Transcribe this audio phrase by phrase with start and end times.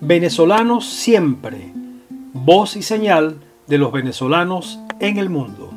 [0.00, 1.72] Venezolanos siempre,
[2.34, 5.70] voz y señal de los venezolanos en el mundo.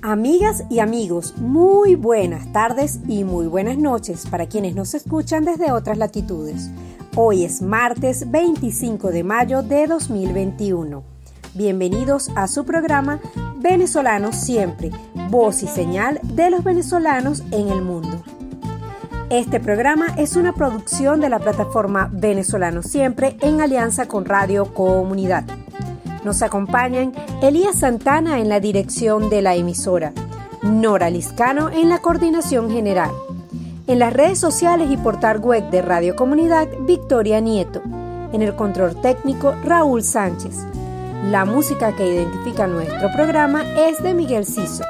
[0.00, 5.70] Amigas y amigos, muy buenas tardes y muy buenas noches para quienes nos escuchan desde
[5.70, 6.70] otras latitudes.
[7.14, 11.02] Hoy es martes 25 de mayo de 2021.
[11.52, 13.20] Bienvenidos a su programa
[13.58, 14.92] Venezolanos Siempre,
[15.28, 18.24] voz y señal de los venezolanos en el mundo.
[19.30, 25.44] Este programa es una producción de la plataforma Venezolanos Siempre en alianza con Radio Comunidad.
[26.24, 30.12] Nos acompañan Elías Santana en la dirección de la emisora,
[30.64, 33.12] Nora Liscano en la coordinación general.
[33.86, 37.82] En las redes sociales y portal web de Radio Comunidad, Victoria Nieto.
[38.32, 40.56] En el control técnico, Raúl Sánchez.
[41.30, 44.82] La música que identifica nuestro programa es de Miguel Ciso.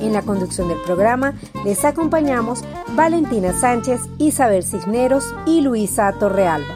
[0.00, 2.64] En la conducción del programa les acompañamos
[2.94, 6.74] Valentina Sánchez, Isabel Cisneros y Luisa Torrealba.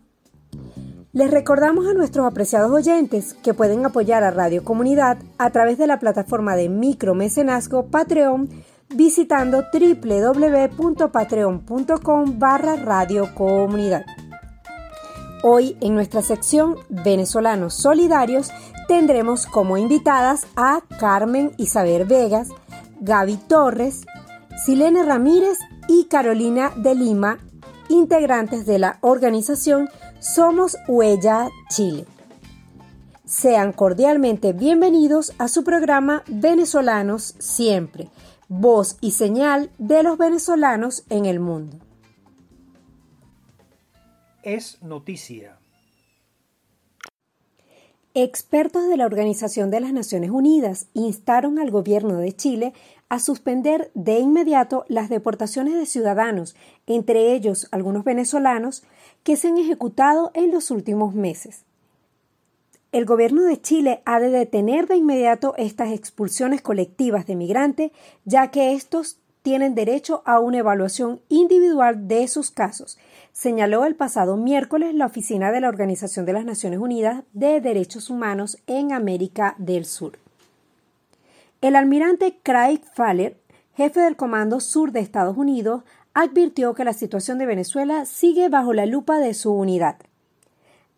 [1.14, 5.86] Les recordamos a nuestros apreciados oyentes que pueden apoyar a Radio Comunidad a través de
[5.86, 8.48] la plataforma de micromecenazgo Patreon
[8.88, 14.06] visitando www.patreon.com barra Radio Comunidad.
[15.42, 18.50] Hoy en nuestra sección Venezolanos Solidarios
[18.88, 22.48] tendremos como invitadas a Carmen Isabel Vegas,
[23.00, 24.06] Gaby Torres,
[24.64, 25.58] Silene Ramírez
[25.88, 27.36] y Carolina de Lima,
[27.90, 29.90] integrantes de la organización
[30.22, 32.06] somos Huella Chile.
[33.24, 38.08] Sean cordialmente bienvenidos a su programa Venezolanos Siempre,
[38.48, 41.78] voz y señal de los venezolanos en el mundo.
[44.44, 45.58] Es noticia.
[48.14, 52.74] Expertos de la Organización de las Naciones Unidas instaron al gobierno de Chile
[53.08, 56.54] a suspender de inmediato las deportaciones de ciudadanos,
[56.86, 58.84] entre ellos algunos venezolanos,
[59.22, 61.64] que se han ejecutado en los últimos meses.
[62.92, 67.90] El gobierno de Chile ha de detener de inmediato estas expulsiones colectivas de migrantes,
[68.24, 72.98] ya que estos tienen derecho a una evaluación individual de sus casos,
[73.32, 78.10] señaló el pasado miércoles la oficina de la Organización de las Naciones Unidas de Derechos
[78.10, 80.18] Humanos en América del Sur.
[81.60, 83.36] El almirante Craig Faller,
[83.74, 85.82] jefe del Comando Sur de Estados Unidos,
[86.14, 89.96] advirtió que la situación de Venezuela sigue bajo la lupa de su unidad.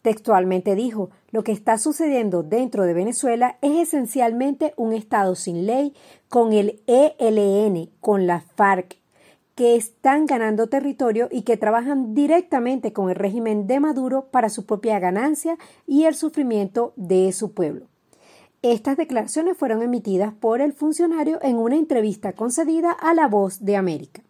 [0.02, 5.94] Textualmente dijo, lo que está sucediendo dentro de Venezuela es esencialmente un Estado sin ley
[6.28, 8.98] con el ELN, con la FARC,
[9.54, 14.66] que están ganando territorio y que trabajan directamente con el régimen de Maduro para su
[14.66, 17.86] propia ganancia y el sufrimiento de su pueblo.
[18.62, 23.76] Estas declaraciones fueron emitidas por el funcionario en una entrevista concedida a La Voz de
[23.76, 24.22] América.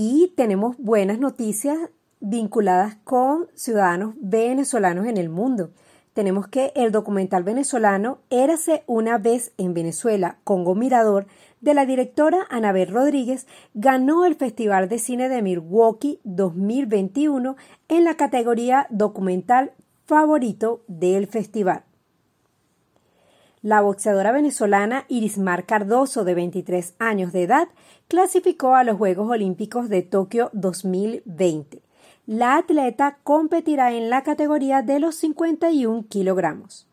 [0.00, 1.76] Y tenemos buenas noticias
[2.20, 5.72] vinculadas con ciudadanos venezolanos en el mundo.
[6.12, 11.26] Tenemos que el documental venezolano Érase una vez en Venezuela, Congo Mirador,
[11.60, 17.56] de la directora Anabel Rodríguez, ganó el Festival de Cine de Milwaukee 2021
[17.88, 19.72] en la categoría documental
[20.06, 21.87] favorito del festival.
[23.62, 27.68] La boxeadora venezolana Irismar Cardoso, de 23 años de edad,
[28.06, 31.82] clasificó a los Juegos Olímpicos de Tokio 2020.
[32.26, 36.86] La atleta competirá en la categoría de los 51 kilogramos.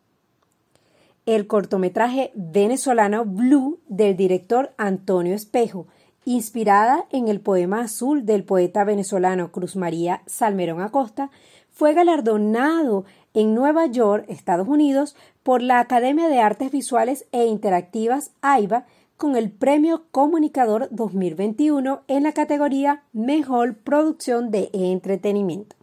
[1.27, 5.85] El cortometraje venezolano Blue del director Antonio Espejo,
[6.23, 11.29] inspirada en el poema azul del poeta venezolano Cruz María Salmerón Acosta,
[11.69, 13.05] fue galardonado
[13.35, 18.85] en Nueva York, Estados Unidos, por la Academia de Artes Visuales e Interactivas AIBA
[19.17, 25.75] con el Premio Comunicador 2021 en la categoría Mejor Producción de Entretenimiento.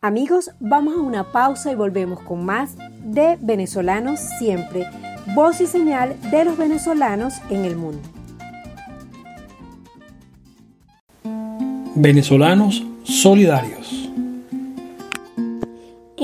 [0.00, 4.84] Amigos, vamos a una pausa y volvemos con más de Venezolanos Siempre,
[5.34, 8.02] voz y señal de los venezolanos en el mundo.
[11.94, 14.01] Venezolanos Solidarios.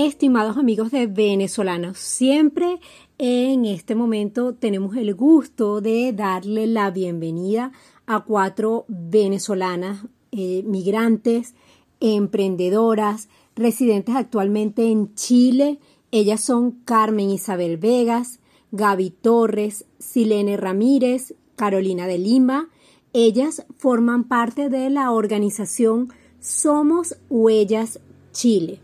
[0.00, 2.78] Estimados amigos de venezolanos, siempre
[3.18, 7.72] en este momento tenemos el gusto de darle la bienvenida
[8.06, 11.56] a cuatro venezolanas eh, migrantes,
[11.98, 15.80] emprendedoras, residentes actualmente en Chile.
[16.12, 18.38] Ellas son Carmen Isabel Vegas,
[18.70, 22.68] Gaby Torres, Silene Ramírez, Carolina de Lima.
[23.12, 27.98] Ellas forman parte de la organización Somos Huellas
[28.30, 28.80] Chile.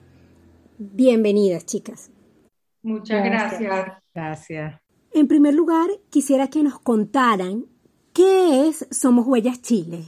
[0.92, 2.10] Bienvenidas, chicas.
[2.82, 3.86] Muchas gracias.
[4.14, 4.80] Gracias.
[5.12, 7.64] En primer lugar, quisiera que nos contaran
[8.12, 10.04] qué es Somos Huellas Chile.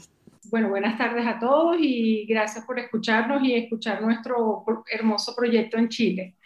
[0.51, 5.89] Bueno, buenas tardes a todos y gracias por escucharnos y escuchar nuestro hermoso proyecto en
[5.89, 6.37] Chile.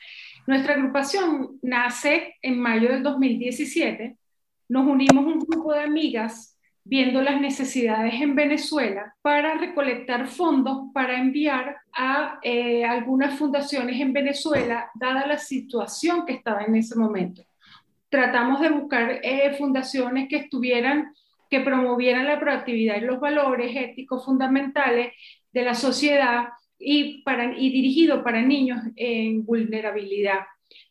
[0.47, 4.17] Nuestra agrupación nace en mayo del 2017.
[4.69, 11.19] Nos unimos un grupo de amigas viendo las necesidades en Venezuela para recolectar fondos para
[11.19, 17.43] enviar a eh, algunas fundaciones en Venezuela, dada la situación que estaba en ese momento.
[18.09, 21.15] Tratamos de buscar eh, fundaciones que estuvieran,
[21.49, 25.13] que promovieran la proactividad y los valores éticos fundamentales
[25.53, 26.49] de la sociedad
[26.79, 30.41] y, para, y dirigido para niños en vulnerabilidad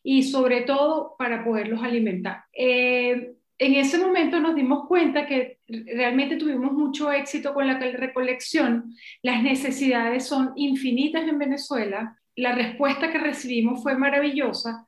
[0.02, 2.44] y sobre todo para poderlos alimentar.
[2.52, 8.94] Eh, en ese momento nos dimos cuenta que realmente tuvimos mucho éxito con la recolección.
[9.22, 12.18] Las necesidades son infinitas en Venezuela.
[12.36, 14.86] La respuesta que recibimos fue maravillosa.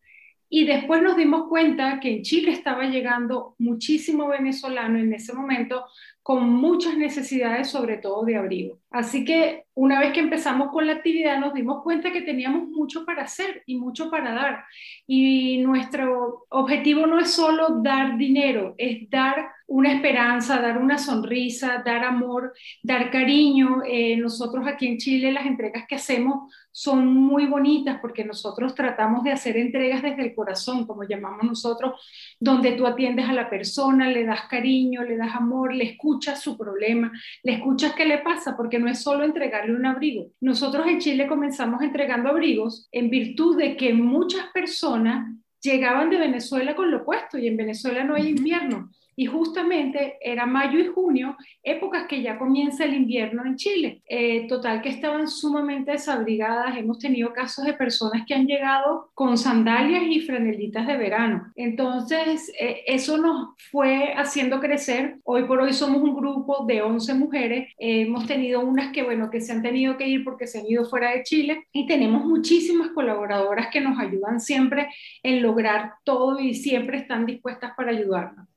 [0.54, 5.86] Y después nos dimos cuenta que en Chile estaba llegando muchísimo venezolano en ese momento
[6.22, 8.78] con muchas necesidades, sobre todo de abrigo.
[8.90, 13.06] Así que una vez que empezamos con la actividad nos dimos cuenta que teníamos mucho
[13.06, 14.64] para hacer y mucho para dar.
[15.06, 21.82] Y nuestro objetivo no es solo dar dinero, es dar una esperanza, dar una sonrisa,
[21.82, 22.52] dar amor,
[22.82, 23.82] dar cariño.
[23.88, 29.24] Eh, nosotros aquí en Chile las entregas que hacemos son muy bonitas porque nosotros tratamos
[29.24, 31.98] de hacer entregas desde el corazón, como llamamos nosotros,
[32.38, 36.58] donde tú atiendes a la persona, le das cariño, le das amor, le escuchas su
[36.58, 37.10] problema,
[37.42, 40.32] le escuchas qué le pasa, porque no es solo entregarle un abrigo.
[40.42, 46.74] Nosotros en Chile comenzamos entregando abrigos en virtud de que muchas personas llegaban de Venezuela
[46.74, 51.36] con lo puesto y en Venezuela no hay invierno y justamente era mayo y junio,
[51.62, 54.02] épocas que ya comienza el invierno en Chile.
[54.06, 59.36] Eh, total que estaban sumamente desabrigadas, hemos tenido casos de personas que han llegado con
[59.36, 61.52] sandalias y franelitas de verano.
[61.56, 65.18] Entonces, eh, eso nos fue haciendo crecer.
[65.24, 69.40] Hoy por hoy somos un grupo de 11 mujeres, hemos tenido unas que, bueno, que
[69.40, 72.88] se han tenido que ir porque se han ido fuera de Chile y tenemos muchísimas
[72.90, 74.88] colaboradoras que nos ayudan siempre
[75.22, 78.51] en lograr todo y siempre están dispuestas para ayudarnos.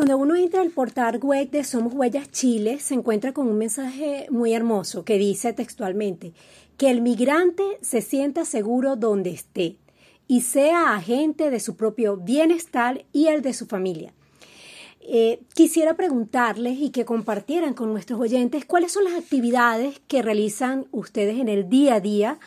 [0.00, 4.26] Cuando uno entra al portal web de Somos Huellas Chile, se encuentra con un mensaje
[4.30, 6.32] muy hermoso que dice textualmente
[6.78, 9.76] que el migrante se sienta seguro donde esté
[10.26, 14.14] y sea agente de su propio bienestar y el de su familia.
[15.02, 20.86] Eh, quisiera preguntarles y que compartieran con nuestros oyentes cuáles son las actividades que realizan
[20.92, 22.38] ustedes en el día a día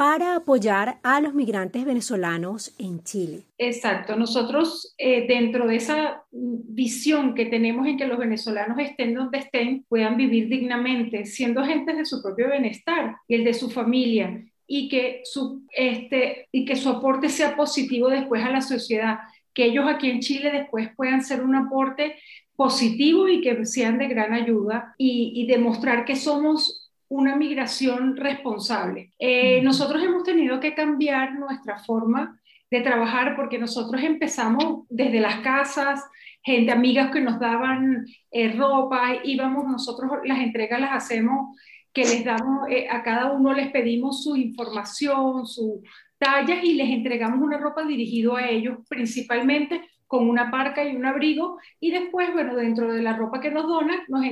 [0.00, 3.42] para apoyar a los migrantes venezolanos en Chile.
[3.58, 9.36] Exacto, nosotros eh, dentro de esa visión que tenemos en que los venezolanos estén donde
[9.36, 14.42] estén, puedan vivir dignamente, siendo agentes de su propio bienestar y el de su familia,
[14.66, 19.18] y que su, este, y que su aporte sea positivo después a la sociedad,
[19.52, 22.16] que ellos aquí en Chile después puedan ser un aporte
[22.56, 26.79] positivo y que sean de gran ayuda y, y demostrar que somos
[27.10, 29.12] una migración responsable.
[29.18, 32.40] Eh, nosotros hemos tenido que cambiar nuestra forma
[32.70, 36.04] de trabajar porque nosotros empezamos desde las casas,
[36.40, 41.58] gente, amigas que nos daban eh, ropa, íbamos, nosotros las entregas las hacemos,
[41.92, 45.82] que les damos, eh, a cada uno les pedimos su información, su
[46.16, 51.06] tallas y les entregamos una ropa dirigido a ellos principalmente con una parca y un
[51.06, 54.24] abrigo y después, bueno, dentro de la ropa que nos donan, nos,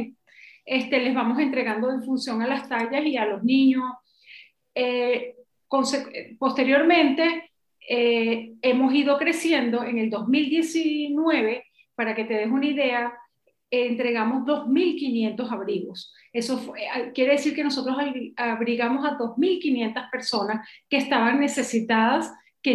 [0.68, 3.84] este, les vamos entregando en función a las tallas y a los niños.
[4.74, 5.34] Eh,
[6.38, 7.50] posteriormente,
[7.88, 9.82] eh, hemos ido creciendo.
[9.82, 13.14] En el 2019, para que te des una idea,
[13.70, 16.14] entregamos 2.500 abrigos.
[16.34, 17.96] Eso eh, quiere decir que nosotros
[18.36, 22.30] abrigamos a 2.500 personas que estaban necesitadas
[22.62, 22.74] que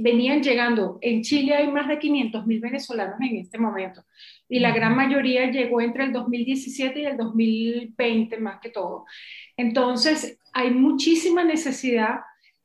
[0.00, 0.98] venían llegando.
[1.00, 4.04] En Chile hay más de 500 mil venezolanos en este momento
[4.48, 9.04] y la gran mayoría llegó entre el 2017 y el 2020 más que todo.
[9.56, 12.20] Entonces, hay muchísima necesidad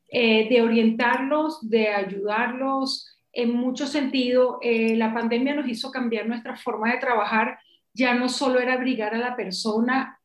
[0.10, 3.08] eh, de orientarlos, de ayudarlos.
[3.32, 7.60] En mucho sentido, eh, la pandemia nos hizo cambiar nuestra forma de trabajar
[7.98, 10.20] ya no solo era abrigar a la persona,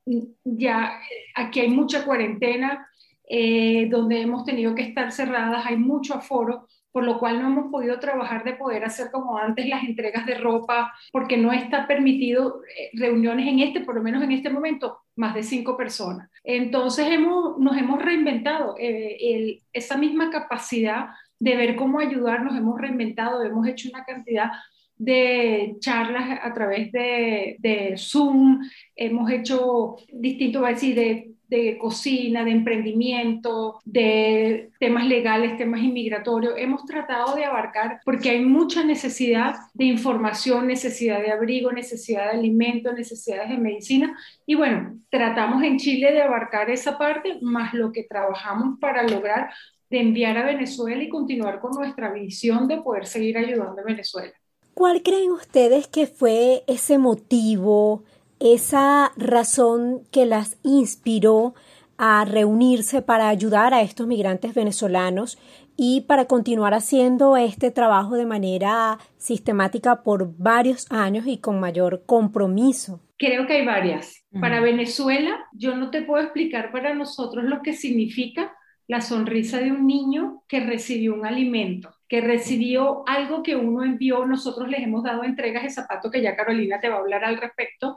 [0.45, 1.01] ya
[1.35, 2.87] aquí hay mucha cuarentena,
[3.29, 7.71] eh, donde hemos tenido que estar cerradas, hay mucho aforo, por lo cual no hemos
[7.71, 12.61] podido trabajar de poder hacer como antes las entregas de ropa, porque no está permitido
[12.77, 16.31] eh, reuniones en este, por lo menos en este momento, más de cinco personas.
[16.45, 21.07] Entonces hemos, nos hemos reinventado eh, esa misma capacidad
[21.39, 24.51] de ver cómo ayudar, nos hemos reinventado, hemos hecho una cantidad
[24.97, 28.61] de charlas a través de, de Zoom,
[28.95, 36.55] hemos hecho distintos, decir, de de cocina, de emprendimiento, de temas legales, temas inmigratorios.
[36.57, 42.39] Hemos tratado de abarcar porque hay mucha necesidad de información, necesidad de abrigo, necesidad de
[42.39, 44.17] alimentos, necesidades de medicina.
[44.47, 49.51] Y bueno, tratamos en Chile de abarcar esa parte, más lo que trabajamos para lograr
[49.91, 54.33] de enviar a Venezuela y continuar con nuestra visión de poder seguir ayudando a Venezuela.
[54.73, 58.05] ¿Cuál creen ustedes que fue ese motivo,
[58.43, 61.55] esa razón que las inspiró
[61.97, 65.39] a reunirse para ayudar a estos migrantes venezolanos
[65.77, 72.03] y para continuar haciendo este trabajo de manera sistemática por varios años y con mayor
[72.05, 73.01] compromiso?
[73.17, 74.25] Creo que hay varias.
[74.41, 78.53] Para Venezuela, yo no te puedo explicar para nosotros lo que significa
[78.89, 84.27] la sonrisa de un niño que recibió un alimento, que recibió algo que uno envió,
[84.27, 87.39] nosotros les hemos dado entregas de zapatos que ya Carolina te va a hablar al
[87.39, 87.97] respecto.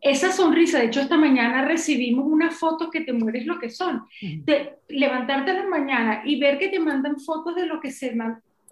[0.00, 4.02] Esa sonrisa, de hecho esta mañana recibimos unas fotos que te mueres lo que son.
[4.20, 8.16] De levantarte a la mañana y ver que te mandan fotos de lo que se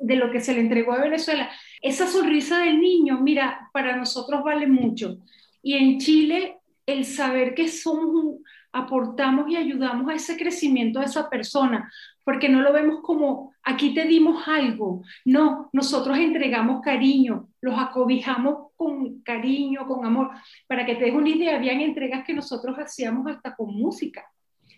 [0.00, 1.48] de lo que se le entregó a Venezuela.
[1.80, 5.18] Esa sonrisa del niño, mira, para nosotros vale mucho.
[5.62, 11.06] Y en Chile, el saber que somos un, aportamos y ayudamos a ese crecimiento de
[11.06, 11.92] esa persona,
[12.24, 18.72] porque no lo vemos como aquí te dimos algo, no, nosotros entregamos cariño, los acobijamos
[18.76, 20.30] con cariño, con amor.
[20.66, 24.24] Para que te des una idea, habían entregas que nosotros hacíamos hasta con música,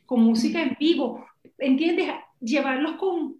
[0.05, 1.27] con música en vivo,
[1.59, 2.11] ¿entiendes?
[2.41, 3.37] Llevarlos con,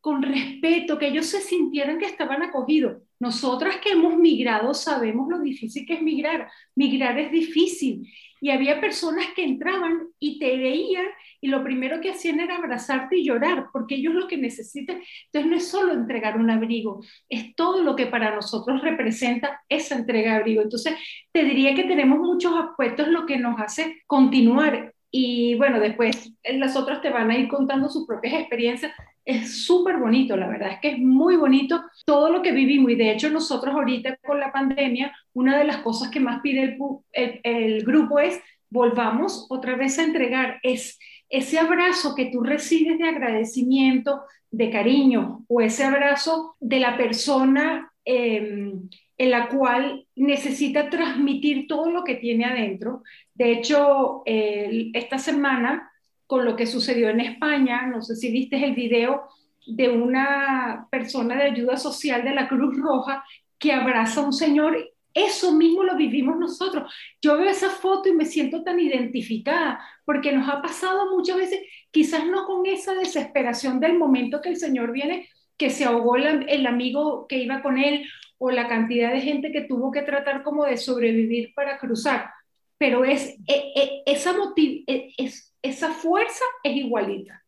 [0.00, 3.02] con respeto, que ellos se sintieran que estaban acogidos.
[3.20, 6.50] Nosotras que hemos migrado sabemos lo difícil que es migrar.
[6.76, 8.08] Migrar es difícil
[8.40, 11.06] y había personas que entraban y te veían
[11.40, 15.50] y lo primero que hacían era abrazarte y llorar, porque ellos lo que necesitan, entonces
[15.50, 20.32] no es solo entregar un abrigo, es todo lo que para nosotros representa esa entrega
[20.32, 20.62] de abrigo.
[20.62, 20.94] Entonces,
[21.32, 26.76] te diría que tenemos muchos aspectos lo que nos hace continuar y bueno, después las
[26.76, 28.92] otras te van a ir contando sus propias experiencias.
[29.24, 32.94] Es súper bonito, la verdad es que es muy bonito todo lo que vivimos y
[32.94, 36.78] de hecho nosotros ahorita con la pandemia, una de las cosas que más pide
[37.12, 40.98] el, grupo es volvamos otra vez a entregar, es
[41.28, 47.92] ese abrazo que tú recibes de agradecimiento, de cariño o ese abrazo de la persona.
[48.04, 48.72] Eh,
[49.18, 53.02] en la cual necesita transmitir todo lo que tiene adentro.
[53.34, 55.90] De hecho, esta semana,
[56.26, 59.24] con lo que sucedió en España, no sé si viste el video
[59.66, 63.24] de una persona de ayuda social de la Cruz Roja
[63.58, 64.78] que abraza a un señor,
[65.12, 66.94] eso mismo lo vivimos nosotros.
[67.20, 71.60] Yo veo esa foto y me siento tan identificada, porque nos ha pasado muchas veces,
[71.90, 76.66] quizás no con esa desesperación del momento que el Señor viene, que se ahogó el
[76.66, 78.06] amigo que iba con él
[78.38, 82.30] o la cantidad de gente que tuvo que tratar como de sobrevivir para cruzar,
[82.78, 87.44] pero es, e, e, esa, e, es, esa fuerza es igualita.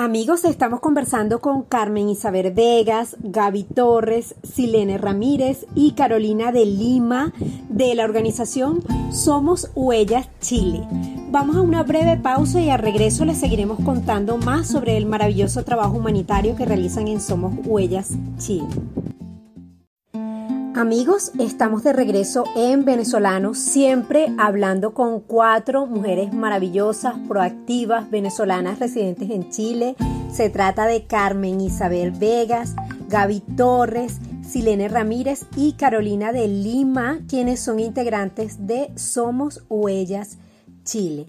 [0.00, 7.32] Amigos, estamos conversando con Carmen Isabel Vegas, Gaby Torres, Silene Ramírez y Carolina de Lima
[7.68, 10.86] de la organización Somos Huellas Chile.
[11.32, 15.64] Vamos a una breve pausa y al regreso les seguiremos contando más sobre el maravilloso
[15.64, 18.68] trabajo humanitario que realizan en Somos Huellas Chile.
[20.74, 29.30] Amigos, estamos de regreso en Venezolano, siempre hablando con cuatro mujeres maravillosas, proactivas, venezolanas residentes
[29.30, 29.96] en Chile.
[30.30, 32.76] Se trata de Carmen Isabel Vegas,
[33.08, 40.38] Gaby Torres, Silene Ramírez y Carolina de Lima, quienes son integrantes de Somos Huellas
[40.84, 41.26] Chile.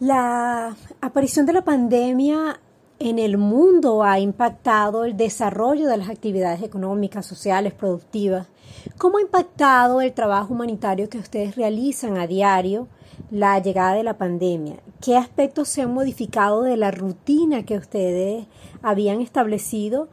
[0.00, 2.60] La aparición de la pandemia
[3.04, 8.48] en el mundo ha impactado el desarrollo de las actividades económicas, sociales, productivas?
[8.96, 12.88] ¿Cómo ha impactado el trabajo humanitario que ustedes realizan a diario
[13.30, 14.76] la llegada de la pandemia?
[15.02, 18.46] ¿Qué aspectos se han modificado de la rutina que ustedes
[18.80, 20.08] habían establecido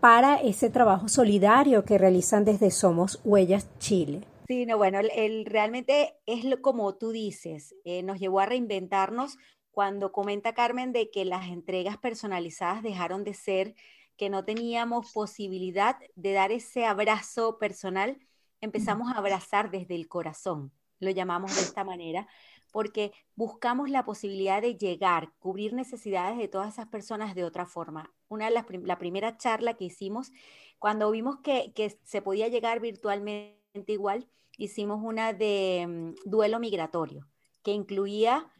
[0.00, 4.20] para ese trabajo solidario que realizan desde Somos Huellas Chile?
[4.46, 9.38] Sí, no, bueno, el, realmente es como tú dices, eh, nos llevó a reinventarnos
[9.74, 13.74] cuando comenta Carmen de que las entregas personalizadas dejaron de ser,
[14.16, 18.18] que no teníamos posibilidad de dar ese abrazo personal
[18.60, 22.26] empezamos a abrazar desde el corazón, lo llamamos de esta manera,
[22.72, 28.12] porque buscamos la posibilidad de llegar, cubrir necesidades de todas esas personas de otra forma.
[28.28, 30.32] Una de las la primera charla que hicimos,
[30.78, 37.28] cuando vimos que, que se podía llegar virtualmente igual, hicimos una de mm, duelo migratorio,
[37.62, 38.50] que incluía,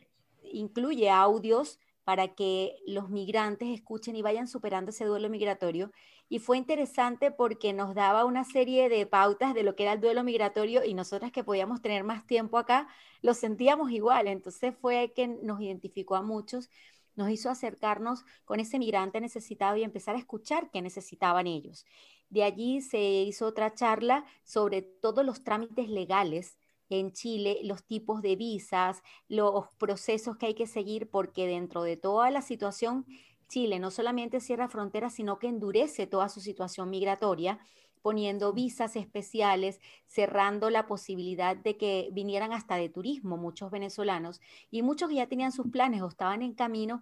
[0.55, 5.91] incluye audios para que los migrantes escuchen y vayan superando ese duelo migratorio.
[6.29, 10.01] Y fue interesante porque nos daba una serie de pautas de lo que era el
[10.01, 12.89] duelo migratorio y nosotras que podíamos tener más tiempo acá,
[13.23, 14.29] lo sentíamos igual.
[14.29, 16.71] Entonces fue que nos identificó a muchos,
[17.17, 21.87] nos hizo acercarnos con ese migrante necesitado y empezar a escuchar qué necesitaban ellos.
[22.29, 26.59] De allí se hizo otra charla sobre todos los trámites legales
[26.99, 31.97] en Chile, los tipos de visas, los procesos que hay que seguir, porque dentro de
[31.97, 33.07] toda la situación,
[33.49, 37.59] Chile no solamente cierra fronteras, sino que endurece toda su situación migratoria
[38.05, 44.83] poniendo visas especiales, cerrando la posibilidad de que vinieran hasta de turismo muchos venezolanos y
[44.83, 47.01] muchos que ya tenían sus planes o estaban en camino,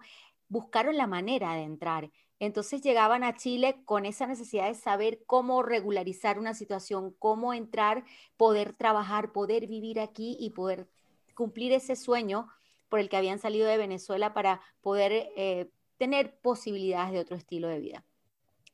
[0.49, 2.13] buscaron la manera de entrar.
[2.43, 8.03] Entonces llegaban a Chile con esa necesidad de saber cómo regularizar una situación, cómo entrar,
[8.37, 10.89] poder trabajar, poder vivir aquí y poder
[11.37, 12.49] cumplir ese sueño
[12.89, 17.69] por el que habían salido de Venezuela para poder eh, tener posibilidades de otro estilo
[17.69, 18.05] de vida.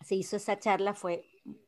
[0.03, 1.27] Se hizo esa charla, fue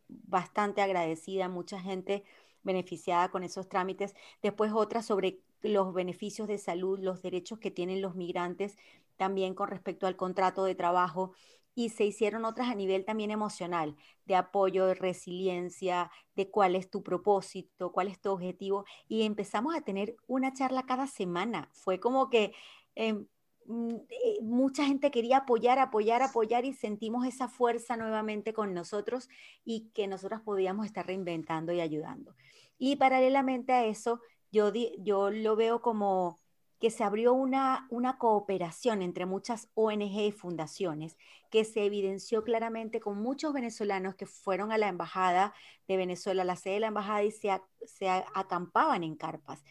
[0.08, 2.24] bastante agradecida, mucha gente
[2.62, 4.14] beneficiada con esos trámites.
[4.40, 8.78] Después otra sobre los beneficios de salud, los derechos que tienen los migrantes,
[9.18, 11.34] también con respecto al contrato de trabajo
[11.74, 13.96] y se hicieron otras a nivel también emocional,
[14.26, 18.84] de apoyo, de resiliencia, de cuál es tu propósito, cuál es tu objetivo.
[19.08, 21.68] Y empezamos a tener una charla cada semana.
[21.72, 22.52] Fue como que
[22.94, 23.26] em,
[23.66, 29.28] mm, eh, mucha gente quería apoyar, apoyar, apoyar y sentimos esa fuerza nuevamente con nosotros
[29.64, 32.34] y que nosotros podíamos estar reinventando y ayudando.
[32.78, 36.39] Y paralelamente a eso, yo, yo lo veo como
[36.80, 41.16] que se abrió una, una cooperación entre muchas ONG y fundaciones
[41.50, 45.52] que se evidenció claramente con muchos venezolanos que fueron a la embajada
[45.86, 47.50] de Venezuela, a la sede de la embajada y se,
[47.84, 49.62] se acampaban en carpas.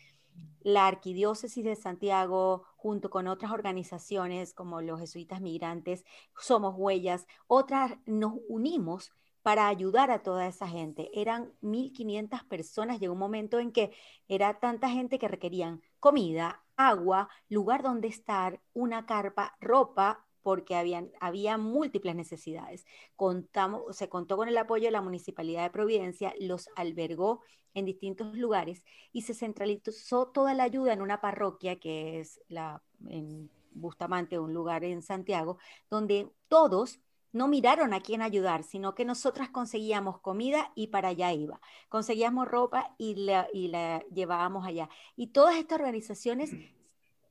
[0.62, 6.06] La Arquidiócesis de Santiago, junto con otras organizaciones como los jesuitas migrantes,
[6.38, 11.10] Somos Huellas, otras nos unimos para ayudar a toda esa gente.
[11.14, 13.00] Eran 1.500 personas.
[13.00, 13.92] Llegó un momento en que
[14.28, 21.12] era tanta gente que requerían comida, agua, lugar donde estar, una carpa, ropa, porque habían,
[21.20, 22.86] había múltiples necesidades.
[23.16, 27.42] Contamos, se contó con el apoyo de la Municipalidad de Providencia, los albergó
[27.74, 32.82] en distintos lugares y se centralizó toda la ayuda en una parroquia que es la
[33.08, 35.58] en Bustamante, un lugar en Santiago,
[35.90, 37.00] donde todos
[37.32, 41.62] no miraron a quién ayudar, sino que nosotras conseguíamos comida y para allá iba.
[41.90, 44.90] Conseguíamos ropa y la, y la llevábamos allá.
[45.16, 46.52] Y todas estas organizaciones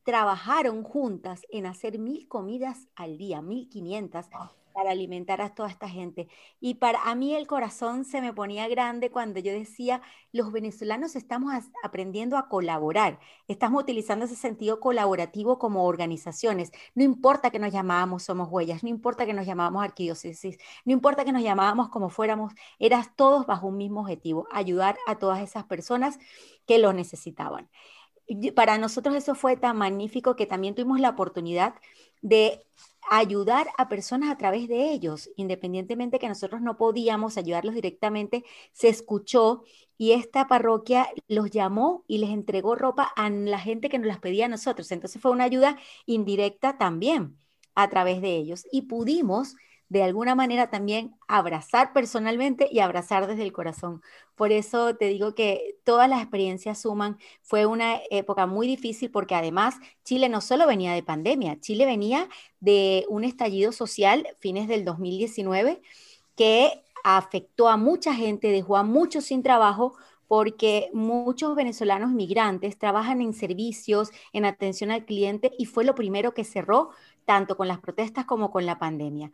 [0.04, 4.30] trabajaron juntas en hacer mil comidas al día, mil quinientas,
[4.78, 6.28] para alimentar a toda esta gente.
[6.60, 11.16] Y para a mí el corazón se me ponía grande cuando yo decía, los venezolanos
[11.16, 16.70] estamos aprendiendo a colaborar, estamos utilizando ese sentido colaborativo como organizaciones.
[16.94, 21.24] No importa que nos llamábamos Somos Huellas, no importa que nos llamábamos Arquidiócesis, no importa
[21.24, 25.64] que nos llamábamos como fuéramos, eras todos bajo un mismo objetivo, ayudar a todas esas
[25.64, 26.20] personas
[26.68, 27.68] que lo necesitaban.
[28.54, 31.74] Para nosotros eso fue tan magnífico que también tuvimos la oportunidad
[32.20, 32.64] de
[33.10, 38.88] ayudar a personas a través de ellos, independientemente que nosotros no podíamos ayudarlos directamente, se
[38.88, 39.62] escuchó
[39.96, 44.20] y esta parroquia los llamó y les entregó ropa a la gente que nos las
[44.20, 44.90] pedía a nosotros.
[44.92, 47.38] Entonces fue una ayuda indirecta también
[47.74, 49.54] a través de ellos y pudimos
[49.88, 54.02] de alguna manera también abrazar personalmente y abrazar desde el corazón.
[54.34, 57.18] Por eso te digo que todas las experiencias suman.
[57.42, 62.28] Fue una época muy difícil porque además Chile no solo venía de pandemia, Chile venía
[62.60, 65.80] de un estallido social fines del 2019
[66.36, 69.94] que afectó a mucha gente, dejó a muchos sin trabajo
[70.28, 76.34] porque muchos venezolanos migrantes trabajan en servicios, en atención al cliente y fue lo primero
[76.34, 76.90] que cerró
[77.28, 79.30] tanto con las protestas como con la pandemia.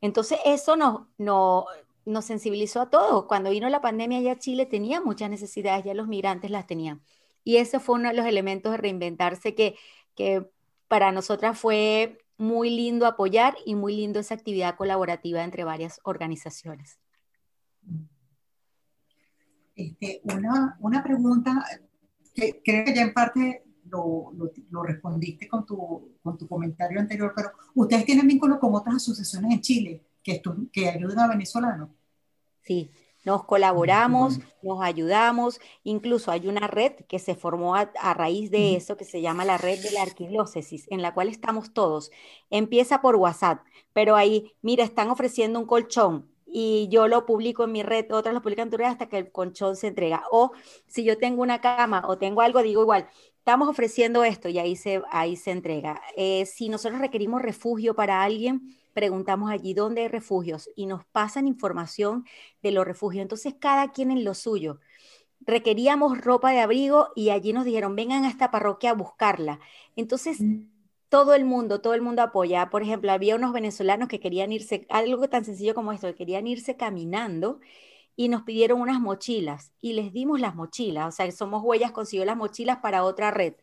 [0.00, 3.24] Entonces, eso nos, nos sensibilizó a todos.
[3.26, 7.02] Cuando vino la pandemia ya Chile tenía muchas necesidades, ya los migrantes las tenían.
[7.42, 9.74] Y ese fue uno de los elementos de reinventarse que,
[10.14, 10.48] que
[10.86, 17.00] para nosotras fue muy lindo apoyar y muy lindo esa actividad colaborativa entre varias organizaciones.
[19.74, 21.66] Este, una, una pregunta
[22.36, 24.32] que creo que ya en parte lo,
[24.70, 29.52] lo, respondiste con tu, con tu comentario anterior, pero ustedes tienen vínculo con otras asociaciones
[29.52, 30.40] en Chile que,
[30.72, 31.90] que ayudan a venezolanos.
[32.62, 32.90] Sí,
[33.24, 38.96] Nos colaboramos, nos ayudamos, incluso hay una red que se formó a, raíz de eso
[38.96, 42.10] que se llama la red de la arquidiócesis, en la cual estamos todos.
[42.50, 43.60] Empieza por WhatsApp,
[43.92, 48.34] pero ahí, mira, están ofreciendo un colchón, y yo lo publico en mi red, otras
[48.34, 50.24] lo publican en tu red hasta que el colchón se entrega.
[50.30, 50.52] O
[50.86, 53.08] si yo tengo una cama o tengo algo, digo igual,
[53.42, 56.00] estamos ofreciendo esto y ahí se, ahí se entrega.
[56.16, 61.48] Eh, si nosotros requerimos refugio para alguien, preguntamos allí dónde hay refugios y nos pasan
[61.48, 62.24] información
[62.62, 63.20] de los refugios.
[63.22, 64.78] Entonces, cada quien en lo suyo.
[65.40, 69.58] Requeríamos ropa de abrigo y allí nos dijeron, vengan a esta parroquia a buscarla.
[69.96, 70.68] Entonces, mm.
[71.08, 72.70] todo el mundo, todo el mundo apoya.
[72.70, 76.46] Por ejemplo, había unos venezolanos que querían irse, algo tan sencillo como esto, que querían
[76.46, 77.58] irse caminando
[78.16, 81.08] y nos pidieron unas mochilas y les dimos las mochilas.
[81.08, 83.54] O sea, Somos Huellas consiguió las mochilas para otra red.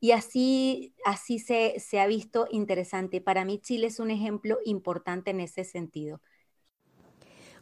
[0.00, 3.20] Y así, así se, se ha visto interesante.
[3.20, 6.20] Para mí Chile es un ejemplo importante en ese sentido.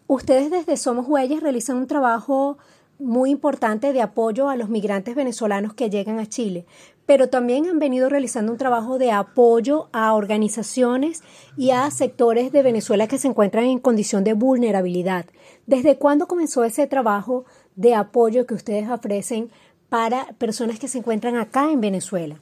[0.06, 2.58] Ustedes desde Somos Huellas realizan un trabajo
[2.98, 6.66] muy importante de apoyo a los migrantes venezolanos que llegan a Chile,
[7.10, 11.24] pero también han venido realizando un trabajo de apoyo a organizaciones
[11.56, 15.26] y a sectores de Venezuela que se encuentran en condición de vulnerabilidad.
[15.66, 19.50] ¿Desde cuándo comenzó ese trabajo de apoyo que ustedes ofrecen
[19.88, 22.40] para personas que se encuentran acá en Venezuela?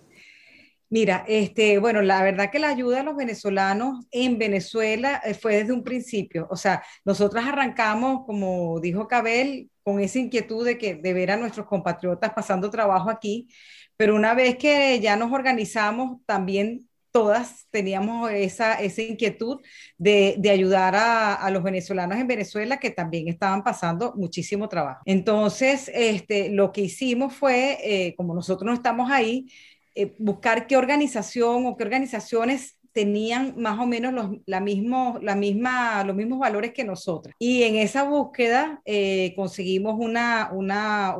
[0.90, 5.56] Mira, este, bueno, la verdad que la ayuda a los venezolanos en Venezuela eh, fue
[5.56, 6.46] desde un principio.
[6.50, 11.38] O sea, nosotras arrancamos, como dijo Cabel, con esa inquietud de que de ver a
[11.38, 13.48] nuestros compatriotas pasando trabajo aquí,
[13.98, 19.60] pero una vez que ya nos organizamos, también todas teníamos esa, esa inquietud
[19.96, 25.02] de, de ayudar a, los venezolanos en Venezuela que también estaban pasando muchísimo trabajo.
[25.04, 29.50] Entonces, este, lo que hicimos fue, eh, como nosotros no estamos ahí,
[29.96, 35.36] eh, buscar qué organización o qué organizaciones tenían más o menos los, la mismo, la
[35.36, 37.32] misma, los mismos valores que nosotras.
[37.38, 41.14] Y en esa búsqueda eh, conseguimos una, una,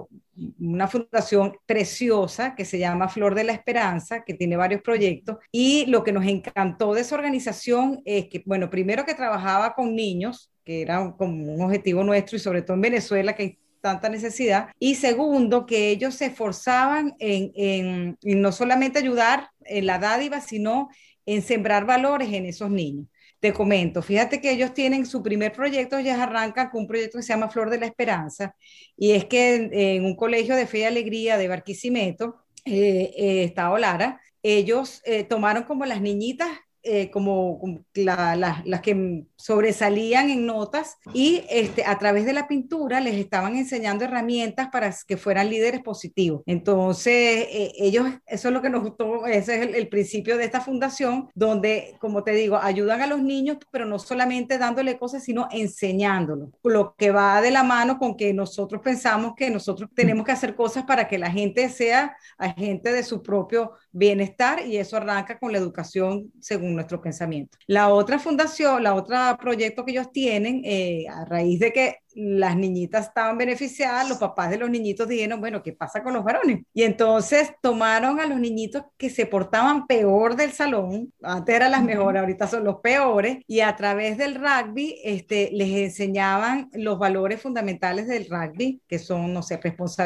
[0.58, 5.36] una fundación preciosa que se llama Flor de la Esperanza, que tiene varios proyectos.
[5.52, 9.94] Y lo que nos encantó de esa organización es que, bueno, primero que trabajaba con
[9.94, 14.70] niños, que era como un objetivo nuestro y sobre todo en Venezuela, que tanta necesidad.
[14.80, 20.40] Y segundo, que ellos se esforzaban en, en, en no solamente ayudar en la dádiva,
[20.40, 20.88] sino
[21.28, 23.06] en sembrar valores en esos niños.
[23.38, 27.22] Te comento, fíjate que ellos tienen su primer proyecto, ya arrancan con un proyecto que
[27.22, 28.56] se llama Flor de la Esperanza,
[28.96, 33.76] y es que en, un colegio de fe y alegría de Barquisimeto, eh, eh, Estado
[33.78, 36.48] Lara, ellos eh, tomaron como las niñitas
[36.82, 37.60] eh, como,
[37.94, 44.04] las que sobresalían en notas y este, a través de la pintura les estaban enseñando
[44.04, 46.42] herramientas para que fueran líderes positivos.
[46.46, 50.60] Entonces, eh, ellos, eso es lo que nos gustó, ese es el, principio de esta
[50.60, 55.48] fundación, donde, como te digo, ayudan a los niños, pero no solamente dándole cosas, sino
[55.50, 60.32] enseñándolos, lo que va de la mano con que nosotros pensamos que nosotros tenemos que
[60.32, 65.38] hacer cosas para que la gente sea agente de su propio bienestar y eso arranca
[65.38, 67.58] con la educación según nuestro pensamiento.
[67.66, 72.56] La otra fundación, la otra proyecto que ellos tienen, eh, a raíz de que las
[72.56, 76.62] niñitas estaban beneficiadas, los papás de los niñitos dijeron, bueno, ¿qué pasa con los varones?
[76.72, 81.84] Y entonces tomaron a los niñitos que se portaban peor del salón, antes eran las
[81.84, 87.40] mejores, ahorita son los peores, y a través del rugby este, les enseñaban los valores
[87.40, 89.60] fundamentales del rugby, que son, no sé,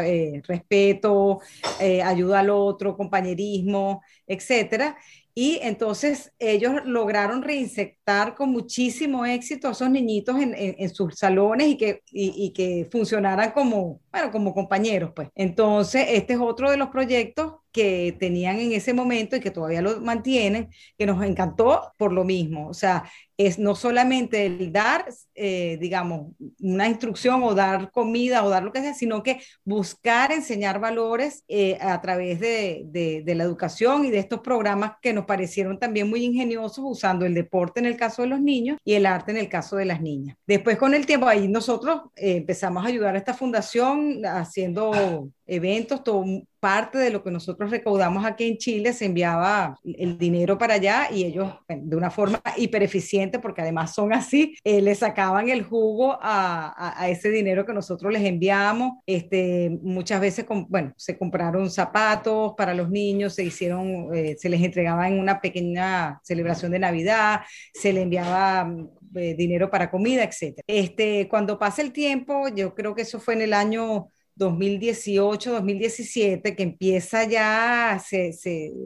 [0.04, 1.40] eh, respeto,
[1.80, 4.96] eh, ayuda al otro, compañerismo, etcétera.
[5.34, 11.68] Y entonces ellos lograron reinsectar con muchísimo éxito a esos niñitos en, en, sus salones
[11.68, 15.28] y que, y, y que funcionaran como, bueno, como compañeros, pues.
[15.34, 19.80] Entonces, este es otro de los proyectos que tenían en ese momento y que todavía
[19.80, 22.68] lo mantienen, que nos encantó por lo mismo.
[22.68, 23.04] O sea,
[23.38, 28.72] es no solamente el dar, eh, digamos, una instrucción o dar comida o dar lo
[28.72, 34.04] que sea, sino que buscar enseñar valores eh, a través de, de, de, la educación
[34.04, 37.96] y de estos programas que nos parecieron también muy ingeniosos, usando el deporte en el
[37.96, 40.36] caso de los niños y el arte en el caso de las niñas.
[40.46, 46.02] Después, con el tiempo, ahí nosotros eh, empezamos a ayudar a esta fundación haciendo eventos,
[46.02, 46.24] todo,
[46.62, 51.08] parte de lo que nosotros recaudamos aquí en Chile se enviaba el dinero para allá
[51.10, 55.64] y ellos de una forma hiper eficiente, porque además son así, eh, le sacaban el
[55.64, 58.92] jugo a, a, ese dinero que nosotros les enviamos.
[59.06, 64.62] Este, muchas veces, bueno, se compraron zapatos para los niños, se hicieron, eh, se les
[64.62, 67.40] entregaba en una pequeña celebración de Navidad,
[67.74, 68.72] se le enviaba
[69.14, 70.60] eh, dinero para comida, etc.
[70.66, 76.56] Este, cuando pasa el tiempo, yo creo que eso fue en el año 2018, 2017,
[76.56, 78.32] que empieza ya, se,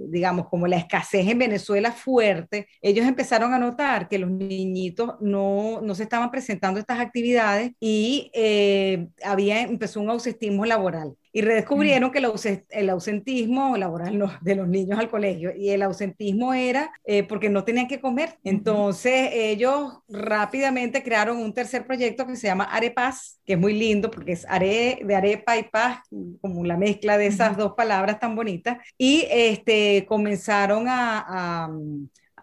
[0.08, 5.80] digamos, como la escasez en Venezuela fuerte, ellos empezaron a notar que los niñitos no,
[5.80, 12.10] no se estaban presentando estas actividades y eh, había, empezó un ausentismo laboral y redescubrieron
[12.10, 12.22] que
[12.70, 17.50] el ausentismo laboral no, de los niños al colegio y el ausentismo era eh, porque
[17.50, 18.38] no tenían que comer.
[18.42, 24.10] Entonces ellos rápidamente crearon un tercer proyecto que se llama Arepas, que es muy lindo
[24.10, 25.98] porque es are, de arepa y paz,
[26.40, 31.68] como la mezcla de esas dos palabras tan bonitas, y este, comenzaron a a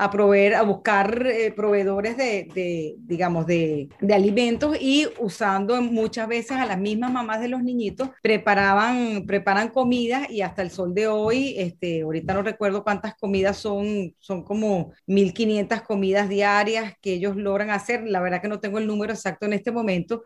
[0.09, 6.79] proveer, a buscar eh, proveedores de, digamos, de, alimentos y usando muchas veces a las
[6.79, 12.01] mismas mamás de los niñitos, preparaban, preparan comidas y hasta el sol de hoy, este,
[12.01, 18.03] ahorita no recuerdo cuántas comidas son, son como 1500 comidas diarias que ellos logran hacer,
[18.05, 20.23] la verdad que no tengo el número exacto en este momento,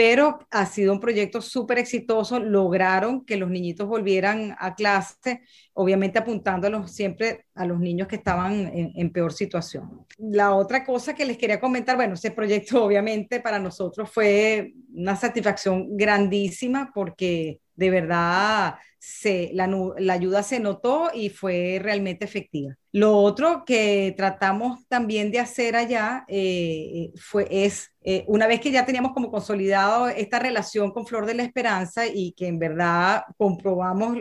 [0.00, 5.42] pero ha sido un proyecto súper exitoso, lograron que los niñitos volvieran a clase,
[5.74, 10.06] obviamente apuntándolos siempre a los niños que estaban en, peor situación.
[10.16, 15.16] La otra cosa que les quería comentar, bueno, ese proyecto obviamente para nosotros fue una
[15.16, 19.66] satisfacción grandísima porque de verdad se, la,
[19.98, 22.76] la ayuda se notó y fue realmente efectiva.
[22.92, 28.72] Lo otro que tratamos también de hacer allá eh, fue, es, eh, una vez que
[28.72, 33.22] ya teníamos como consolidado esta relación con Flor de la Esperanza y que en verdad
[33.38, 34.16] comprobamos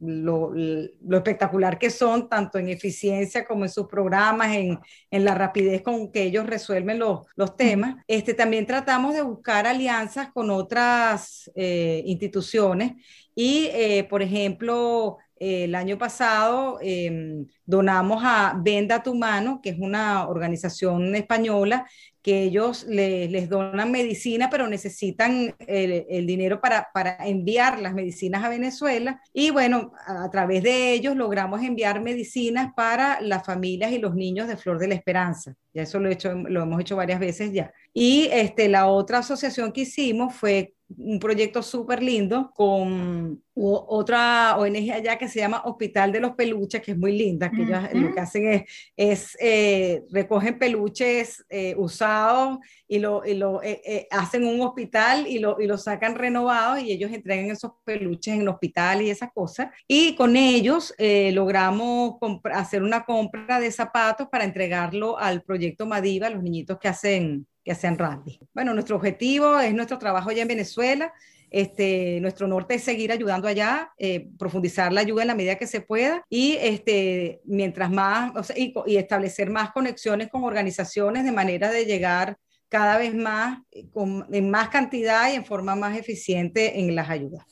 [0.00, 4.80] lo, lo espectacular que son, tanto en eficiencia como en sus programas, en,
[5.10, 9.68] en la rapidez con que ellos resuelven los, los temas, este, también tratamos de buscar
[9.68, 12.94] alianzas con otras eh, instituciones
[13.36, 13.70] y,
[14.10, 21.14] por ejemplo, el año pasado em, donamos a Venda tu Mano, que es una organización
[21.14, 21.86] española
[22.22, 28.50] que ellos les donan medicina, pero necesitan el, dinero para, para, enviar las medicinas a
[28.50, 29.22] Venezuela.
[29.32, 34.48] Y bueno, a, través de ellos logramos enviar medicinas para las familias y los niños
[34.48, 35.54] de Flor de la Esperanza.
[35.72, 37.72] Ya eso lo hemos hecho varias veces ya.
[37.94, 44.92] Y este, la otra asociación que hicimos fue un proyecto súper lindo con otra ONG
[44.92, 48.12] allá que se llama Hospital de los Peluches, que es muy linda, que ellos lo
[48.12, 48.62] que hacen es,
[48.96, 55.38] es eh, recogen peluches eh, usados y lo, y lo eh, hacen un hospital y
[55.38, 59.32] lo, y lo sacan renovados y ellos entregan esos peluches en el hospital y esas
[59.32, 59.68] cosas.
[59.86, 62.16] Y con ellos logramos
[62.52, 67.72] hacer una compra de zapatos para entregarlo al proyecto Madiva, los niñitos que hacen que
[67.72, 68.40] hacen rugby.
[68.54, 71.12] Bueno, nuestro objetivo es nuestro trabajo allá en Venezuela.
[71.50, 75.66] Este, nuestro norte es seguir ayudando allá, eh, profundizar la ayuda en la medida que
[75.66, 81.86] se pueda y este, mientras más, y, establecer más conexiones con organizaciones de manera de
[81.86, 86.94] llegar cada vez más, eh, con, en más cantidad y en forma más eficiente en
[86.94, 87.44] las ayudas.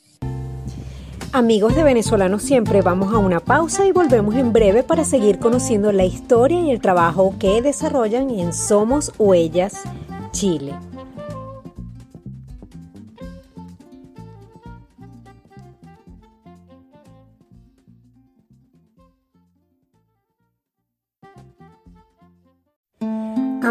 [1.32, 5.92] Amigos de Venezolanos Siempre, vamos a una pausa y volvemos en breve para seguir conociendo
[5.92, 9.82] la historia y el trabajo que desarrollan en Somos Huellas,
[10.30, 10.74] Chile.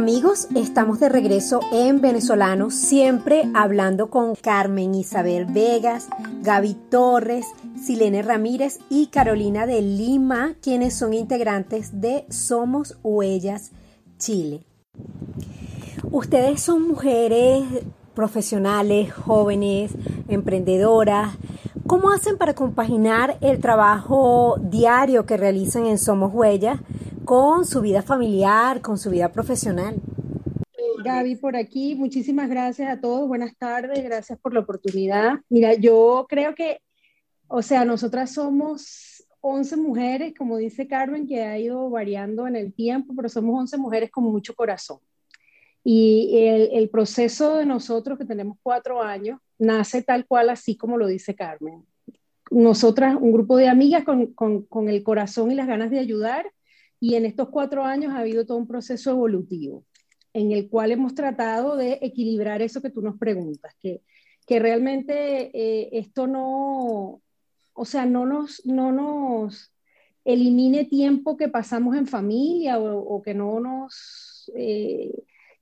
[0.08, 6.08] Amigos, estamos de regreso en Venezolanos, siempre hablando con Carmen Isabel Vegas,
[6.44, 7.46] Gaby Torres,
[7.78, 13.72] Silene Ramírez y Carolina de Lima, quienes son integrantes de Somos Huellas
[14.18, 14.64] Chile.
[16.10, 17.66] Ustedes son mujeres
[18.16, 19.92] profesionales, jóvenes,
[20.30, 21.36] emprendedoras.
[21.86, 26.80] ¿Cómo hacen para compaginar el trabajo diario que realizan en Somos Huellas
[27.28, 29.98] con su vida familiar, con su vida profesional.
[31.04, 35.34] Gaby, por aquí, muchísimas gracias a todos, buenas tardes, gracias por la oportunidad.
[35.50, 36.80] Mira, yo creo que,
[37.50, 42.74] o sea, nosotras somos 11 mujeres, como dice Carmen, que ha ido variando en el
[42.74, 45.00] tiempo, pero somos 11 mujeres con mucho corazón.
[45.84, 51.08] Y el, proceso de nosotros, que tenemos cuatro años, nace tal cual así como lo
[51.08, 51.86] dice Carmen.
[52.52, 56.46] Nosotras, un grupo de amigas con, con el corazón y las ganas de ayudar,
[57.00, 59.86] y en estos cuatro años ha habido todo un proceso evolutivo
[60.34, 64.02] en el cual hemos tratado de equilibrar eso que tú nos preguntas, que,
[64.46, 67.22] que realmente eh, esto no,
[67.74, 69.74] o sea, no nos, no nos
[70.24, 75.12] elimine tiempo que pasamos en familia o, que no nos, eh,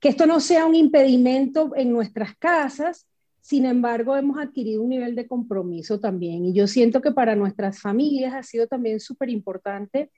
[0.00, 3.06] que esto no sea un impedimento en nuestras casas,
[3.40, 6.44] sin embargo, hemos adquirido un nivel de compromiso también.
[6.44, 10.10] Y yo siento que para nuestras familias ha sido también súper importante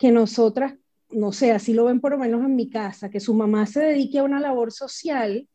[0.00, 0.74] que nosotras,
[1.10, 3.80] no sé, así lo ven por lo menos en mi casa, que su mamá se
[3.80, 5.46] dedique a una labor social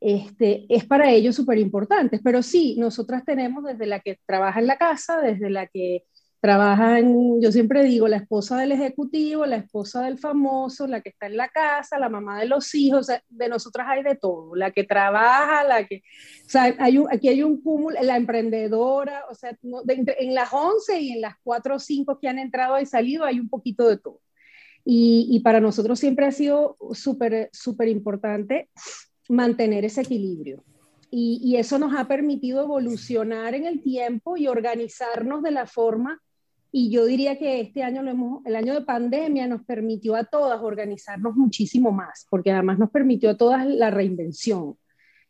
[0.00, 2.20] este, es para ellos súper importante.
[2.22, 6.02] Pero sí, nosotras tenemos desde la que trabaja en la casa, desde la que
[6.44, 11.08] trabaja en, yo siempre digo, la esposa del ejecutivo, la esposa del famoso, la que
[11.08, 14.70] está en la casa, la mamá de los hijos, de nosotras hay de todo, la
[14.70, 16.02] que trabaja, la que,
[16.44, 21.12] o sea, hay aquí hay un cúmulo, la emprendedora, o sea, en las 11 y
[21.12, 24.20] en las 4 o 5 que han entrado y salido hay un poquito de todo.
[24.84, 28.68] Y, y para nosotros siempre ha sido súper, súper importante
[29.30, 30.62] mantener ese equilibrio.
[31.10, 36.20] Y, y, eso nos ha permitido evolucionar en el tiempo y organizarnos de la forma
[36.76, 38.02] y yo diría que este año,
[38.44, 43.30] el año de pandemia nos permitió a todas organizarnos muchísimo más, porque además nos permitió
[43.30, 44.76] a todas la reinvención.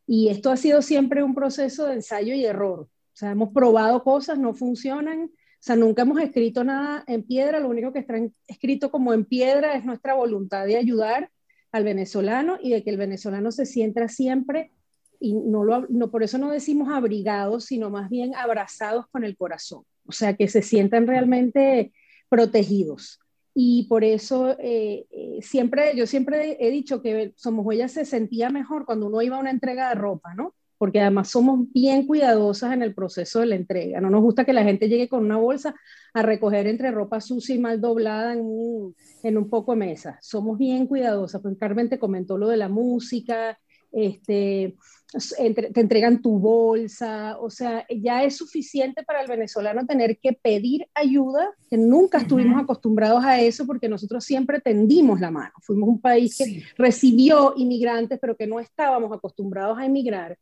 [0.07, 2.81] Y esto ha sido siempre un proceso de ensayo y error.
[2.81, 5.25] O sea, hemos probado cosas, no funcionan.
[5.25, 7.61] O sea, nunca hemos escrito nada en piedra.
[7.61, 8.15] Lo único que está
[8.49, 11.31] escrito como en piedra es nuestra voluntad de ayudar
[11.73, 14.73] al venezolano y de que el venezolano se sienta siempre,
[15.21, 20.13] y no por eso no decimos abrigados, sino más bien abrazados con el corazón o
[20.13, 21.93] sea, que se sientan realmente
[22.29, 23.21] protegidos.
[23.55, 28.51] Y por eso eh, eh, siempre, yo siempre he dicho que Somos Huellas se sentía
[28.51, 30.55] mejor cuando uno iba a una entrega de ropa, ¿no?
[30.77, 34.01] Porque además somos bien cuidadosas en el proceso de la entrega.
[34.01, 35.75] No nos gusta que la gente llegue con una bolsa
[36.13, 40.19] a recoger entre ropa sucia y mal doblada en un, en un poco de mesa.
[40.21, 41.41] Somos bien cuidadosas.
[41.41, 43.57] Pues Carmen te comentó lo de la música,
[43.93, 44.75] este,
[45.13, 50.89] te entregan tu bolsa, o sea, ya es suficiente para el venezolano tener que pedir
[50.93, 55.53] ayuda, que nunca estuvimos acostumbrados a eso porque nosotros siempre tendimos la mano.
[55.63, 60.37] Fuimos un país que recibió inmigrantes, pero que no estábamos acostumbrados a emigrar.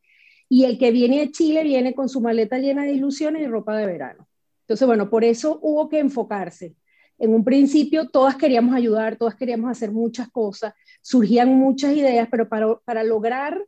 [0.49, 3.77] Y el que viene a Chile viene con su maleta llena de ilusiones y ropa
[3.77, 4.27] de verano.
[4.63, 6.75] Entonces, bueno, por eso hubo que enfocarse.
[7.19, 12.49] En un principio todas queríamos ayudar, todas queríamos hacer muchas cosas, surgían muchas ideas, pero
[12.49, 13.63] para, para lograr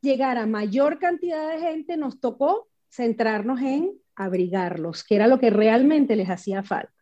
[0.00, 5.50] llegar a mayor cantidad de gente, nos tocó centrarnos en abrigarlos, que era lo que
[5.50, 6.92] realmente les hacía falta.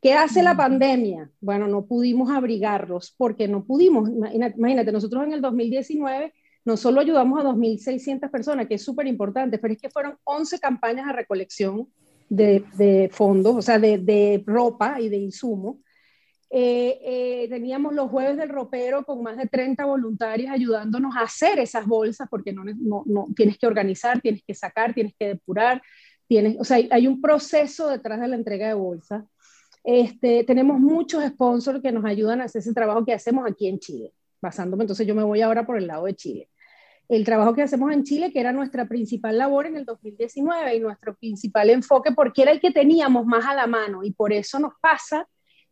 [0.00, 1.30] ¿Qué hace la pandemia?
[1.40, 4.08] Bueno, no pudimos abrigarlos porque no pudimos.
[4.08, 6.32] Imagínate, nosotros en el 2019
[6.64, 10.60] no solo ayudamos a 2.600 personas, que es súper importante, pero es que fueron 11
[10.60, 11.88] campañas de recolección
[12.28, 15.80] de, fondos, o sea, de, de ropa y de insumo,
[16.50, 21.58] eh, eh, teníamos los jueves del ropero con más de 30 voluntarios ayudándonos a hacer
[21.58, 25.82] esas bolsas, porque no, no, tienes que organizar, tienes que sacar, tienes que depurar,
[26.26, 29.24] tienes, o sea, hay, un proceso detrás de la entrega de bolsas.
[29.84, 33.78] Este, tenemos muchos sponsors que nos ayudan a hacer ese trabajo que hacemos aquí en
[33.78, 36.48] Chile, basándome, entonces yo me voy ahora por el lado de Chile.
[37.10, 40.80] El trabajo que hacemos en Chile, que era nuestra principal labor en el 2019 y
[40.80, 44.58] nuestro principal enfoque, porque era el que teníamos más a la mano y por eso
[44.58, 45.26] nos pasa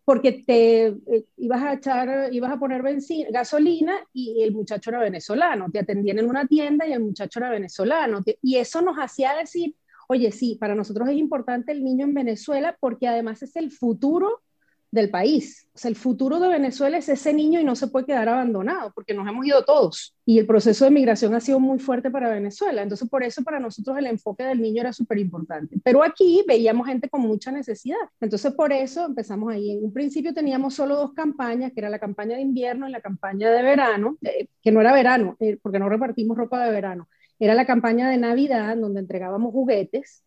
[0.07, 5.01] porque te eh, ibas a echar, ibas a poner benzina, gasolina y el muchacho era
[5.01, 9.35] venezolano, te atendían en una tienda y el muchacho era venezolano, y eso nos hacía
[9.35, 9.75] decir,
[10.07, 14.42] oye, sí, para nosotros es importante el niño en Venezuela porque además es el futuro
[14.90, 15.68] del país.
[15.75, 18.92] O sea, el futuro de Venezuela es ese niño y no se puede quedar abandonado
[18.94, 20.16] porque nos hemos ido todos.
[20.25, 22.83] Y el proceso de migración ha sido muy fuerte para Venezuela.
[22.83, 25.77] Entonces, por eso para nosotros el enfoque del niño era súper importante.
[25.85, 27.99] Pero aquí veíamos gente con mucha necesidad.
[28.20, 29.72] Entonces, por eso empezamos ahí.
[29.72, 33.01] En un principio teníamos solo dos campañas, que era la campaña de invierno y la
[33.01, 37.09] campaña de verano, eh, que no era verano, eh, porque no repartimos ropa de verano.
[37.38, 40.22] Era la campaña de Navidad, donde entregábamos juguetes.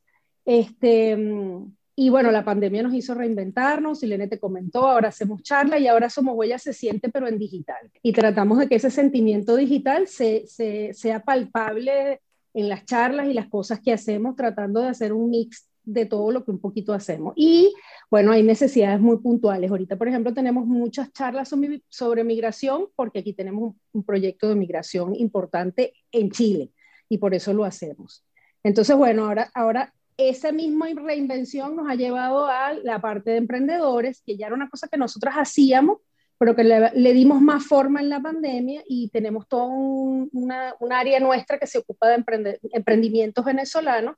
[0.45, 5.79] Este, mm, y bueno, la pandemia nos hizo reinventarnos, Silene te comentó, ahora hacemos charla
[5.79, 7.91] y ahora Somos Huellas se siente, pero en digital.
[8.01, 12.21] Y tratamos de que ese sentimiento digital se, se, sea palpable
[12.53, 16.31] en las charlas y las cosas que hacemos, tratando de hacer un mix de todo
[16.31, 17.33] lo que un poquito hacemos.
[17.35, 17.73] Y
[18.09, 19.69] bueno, hay necesidades muy puntuales.
[19.69, 21.53] Ahorita, por ejemplo, tenemos muchas charlas
[21.89, 26.71] sobre, migración, porque aquí tenemos un, un proyecto de migración importante en Chile
[27.09, 28.23] y por eso lo hacemos.
[28.63, 34.21] Entonces, bueno, ahora, ahora esa misma reinvención nos ha llevado a la parte de emprendedores,
[34.25, 35.99] que ya era una cosa que nosotros hacíamos,
[36.37, 41.19] pero que le, dimos más forma en la pandemia y tenemos todo un, una, área
[41.19, 42.23] nuestra que se ocupa de
[42.71, 44.15] emprendimientos venezolanos.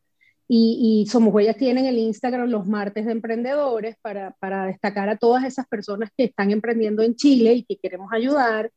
[0.48, 4.36] Y, y, Somos Huellas tienen el Instagram los martes de emprendedores para,
[4.68, 8.72] destacar a todas esas personas que están emprendiendo en Chile y que queremos ayudar.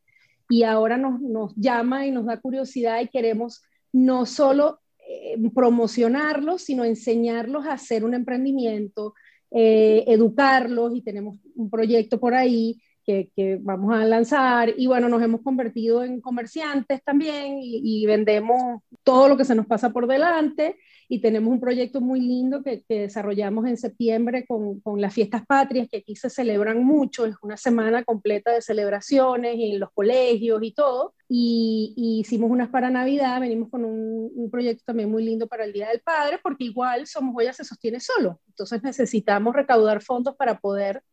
[0.47, 3.61] Y ahora nos llama y nos da curiosidad y queremos
[3.91, 9.13] no solo eh, promocionarlos, sino enseñarlos a hacer un emprendimiento,
[9.51, 14.73] eh, educarlos y tenemos un proyecto por ahí que, que, vamos a lanzar.
[14.75, 19.55] Y bueno, nos hemos convertido en comerciantes también y, y, vendemos todo lo que se
[19.55, 20.77] nos pasa por delante.
[21.07, 25.45] Y tenemos un proyecto muy lindo que, que desarrollamos en septiembre con, con, las fiestas
[25.45, 27.25] patrias, que aquí se celebran mucho.
[27.25, 31.13] Es una semana completa de celebraciones en los colegios y todo.
[31.29, 35.65] Y, y hicimos unas para Navidad, venimos con un, un, proyecto también muy lindo para
[35.65, 38.39] el Día del Padre, porque igual Somos Huellas se sostiene solo.
[38.47, 41.03] Entonces necesitamos recaudar fondos para poder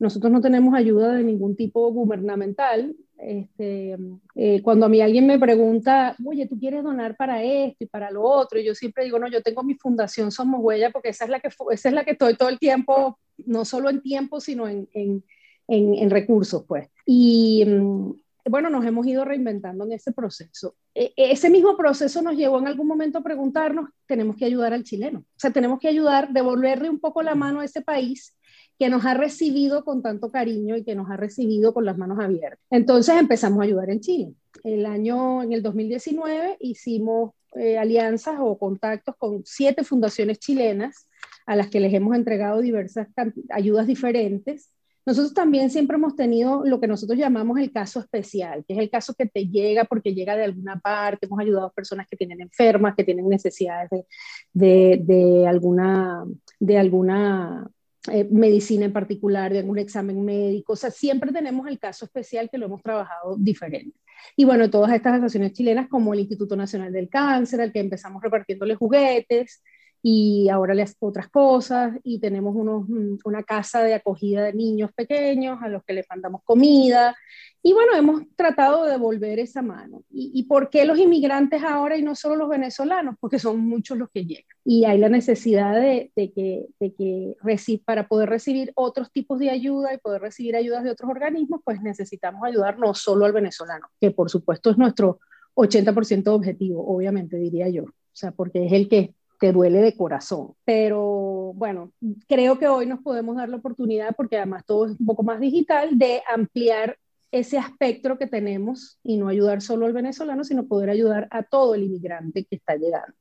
[0.00, 2.96] nosotros no tenemos ayuda de ningún tipo gubernamental.
[3.18, 3.98] Este,
[4.34, 8.10] eh, cuando a mí alguien me pregunta, oye, ¿tú quieres donar para esto y para
[8.10, 8.58] lo otro?
[8.58, 11.38] Y yo siempre digo, no, yo tengo mi fundación Somos Huella porque esa es la
[11.38, 14.88] que, esa es la que estoy todo el tiempo, no solo en tiempo, sino en,
[14.94, 15.22] en,
[15.68, 16.88] en, en recursos, pues.
[17.04, 18.12] Y mm,
[18.48, 20.76] bueno, nos hemos ido reinventando en ese proceso.
[20.94, 24.84] E, ese mismo proceso nos llevó en algún momento a preguntarnos, tenemos que ayudar al
[24.84, 28.34] chileno, o sea, tenemos que ayudar, devolverle un poco la mano a ese país
[28.80, 32.18] que nos ha recibido con tanto cariño y que nos ha recibido con las manos
[32.18, 32.58] abiertas.
[32.70, 34.32] Entonces empezamos a ayudar en Chile.
[34.64, 41.06] El año, en el 2019, hicimos eh, alianzas o contactos con siete fundaciones chilenas
[41.44, 43.08] a las que les hemos entregado diversas
[43.50, 44.70] ayudas diferentes.
[45.04, 48.88] Nosotros también siempre hemos tenido lo que nosotros llamamos el caso especial, que es el
[48.88, 51.26] caso que te llega porque llega de alguna parte.
[51.26, 54.06] Hemos ayudado a personas que tienen enfermas, que tienen necesidades de,
[54.54, 56.24] de, de alguna,
[56.58, 57.70] de alguna
[58.10, 62.48] eh, medicina en particular, de algún examen médico, o sea, siempre tenemos el caso especial
[62.50, 63.98] que lo hemos trabajado diferente.
[64.36, 68.22] Y bueno, todas estas asociaciones chilenas como el Instituto Nacional del Cáncer, al que empezamos
[68.22, 69.62] repartiéndole juguetes,
[70.02, 74.90] y ahora les otras cosas y tenemos unos, mm, una casa de acogida de niños
[74.94, 77.14] pequeños a los que les mandamos comida
[77.62, 80.02] y bueno, hemos tratado de devolver esa mano.
[80.10, 83.16] ¿Y, ¿Y, por qué los inmigrantes ahora y no solo los venezolanos?
[83.20, 87.36] Porque son muchos los que llegan y hay la necesidad de, de que, de que
[87.84, 91.82] para poder recibir otros tipos de ayuda y poder recibir ayudas de otros organismos, pues
[91.82, 95.18] necesitamos ayudar no solo al venezolano, que por supuesto es nuestro
[95.54, 97.84] 80% objetivo, obviamente diría yo.
[97.84, 100.52] O sea, porque es el que te duele de corazón.
[100.66, 101.92] Pero bueno,
[102.28, 105.40] creo que hoy nos podemos dar la oportunidad, porque además todo es un poco más
[105.40, 106.98] digital, de ampliar
[107.32, 111.74] ese aspecto que tenemos y no ayudar solo al venezolano, sino poder ayudar a todo
[111.74, 113.14] el inmigrante que está llegando.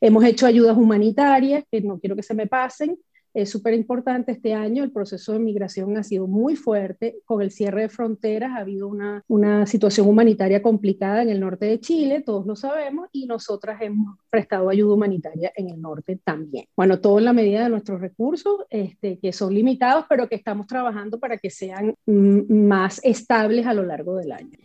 [0.00, 2.96] Hemos hecho ayudas humanitarias, que no quiero que se me pasen,
[3.42, 4.82] es súper importante este año.
[4.82, 7.18] El proceso de migración ha sido muy fuerte.
[7.24, 11.66] Con el cierre de fronteras ha habido una, una situación humanitaria complicada en el norte
[11.66, 16.66] de Chile, todos lo sabemos, y nosotras hemos prestado ayuda humanitaria en el norte también.
[16.76, 20.66] Bueno, todo en la medida de nuestros recursos, este, que son limitados, pero que estamos
[20.66, 24.58] trabajando para que sean más estables a lo largo del año.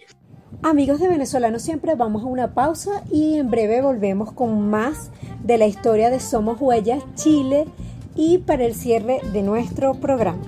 [0.61, 5.11] Amigos de Venezolanos, siempre vamos a una pausa y en breve volvemos con más
[5.43, 7.65] de la historia de Somos Huellas Chile
[8.15, 10.41] y para el cierre de nuestro programa.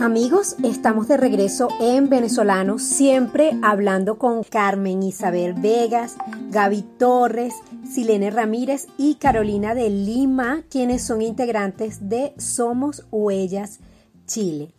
[0.00, 6.16] Amigos, estamos de regreso en Venezolano, siempre hablando con Carmen Isabel Vegas,
[6.50, 7.54] Gaby Torres,
[7.86, 13.80] Silene Ramírez y Carolina de Lima, quienes son integrantes de Somos Huellas
[14.26, 14.72] Chile.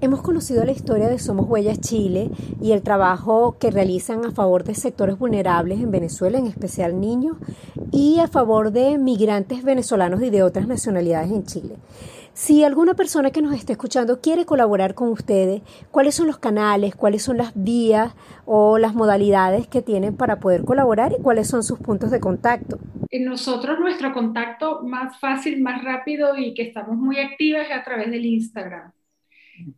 [0.00, 2.30] Hemos conocido la historia de Somos Huellas Chile
[2.62, 7.36] y el trabajo que realizan a favor de sectores vulnerables en Venezuela, en especial niños,
[7.90, 11.74] y a favor de migrantes venezolanos y de otras nacionalidades en Chile.
[12.32, 16.94] Si alguna persona que nos esté escuchando quiere colaborar con ustedes, ¿cuáles son los canales,
[16.94, 18.14] cuáles son las vías
[18.46, 22.78] o las modalidades que tienen para poder colaborar y cuáles son sus puntos de contacto?
[23.10, 28.12] Nosotros nuestro contacto más fácil, más rápido y que estamos muy activas es a través
[28.12, 28.92] del Instagram.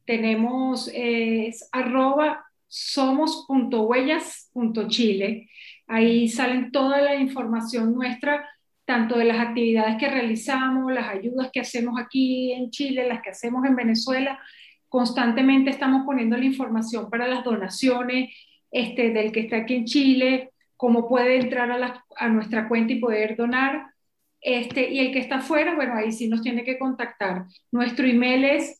[0.04, 5.50] Tenemos es arroba somos.huellas.chile.
[5.88, 8.48] Ahí salen toda la información nuestra,
[8.84, 13.30] tanto de las actividades que realizamos, las ayudas que hacemos aquí en Chile, las que
[13.30, 14.38] hacemos en Venezuela.
[14.88, 18.32] Constantemente estamos poniendo la información para las donaciones
[18.70, 22.92] este, del que está aquí en Chile, cómo puede entrar a, la, a nuestra cuenta
[22.92, 23.86] y poder donar.
[24.40, 27.46] Este, y el que está afuera, bueno, ahí sí nos tiene que contactar.
[27.72, 28.79] Nuestro email es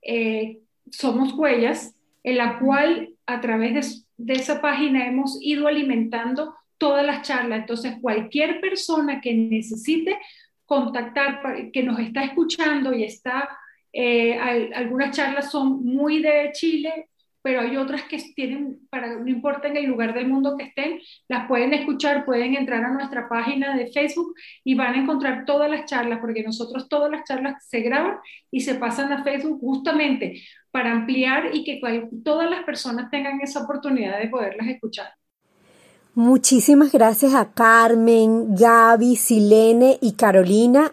[0.02, 0.58] eh,
[0.90, 7.26] Somos Huellas, en la cual a través de, esa página hemos ido alimentando todas las
[7.26, 7.60] charlas.
[7.60, 10.18] Entonces, cualquier persona que necesite
[10.66, 11.40] contactar,
[11.72, 13.48] que nos está escuchando y está,
[13.90, 14.38] eh,
[14.74, 17.08] algunas charlas son muy de Chile,
[17.42, 21.00] pero hay otras que tienen, para, no importa en el lugar del mundo que estén,
[21.28, 24.34] las pueden escuchar, pueden entrar a nuestra página de Facebook
[24.64, 28.18] y van a encontrar todas las charlas, porque nosotros todas las charlas se graban
[28.50, 30.40] y se pasan a Facebook justamente
[30.70, 31.80] para ampliar y que
[32.24, 35.12] todas las personas tengan esa oportunidad de poderlas escuchar.
[36.14, 40.92] Muchísimas gracias a Carmen, Gaby, Silene y Carolina.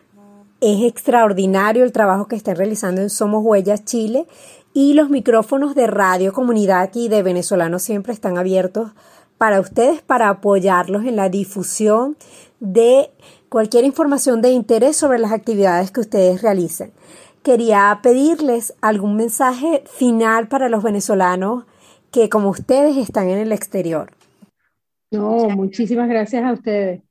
[0.61, 4.25] Es extraordinario el trabajo que están realizando en Somos Huellas Chile
[4.73, 8.91] y los micrófonos de Radio Comunidad y de Venezolanos siempre están abiertos
[9.37, 12.17] para ustedes para apoyarlos en la difusión
[12.59, 13.09] de
[13.47, 16.91] cualquier información de interés sobre las actividades que ustedes realicen.
[17.41, 21.63] Quería pedirles algún mensaje final para los venezolanos
[22.11, 24.11] que como ustedes están en el exterior.
[25.09, 27.01] No, muchísimas gracias a ustedes.